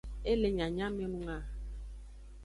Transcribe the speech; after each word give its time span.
E 0.31 0.33
le 0.41 0.49
nyanyamenung 0.57 1.29
a. 1.35 1.37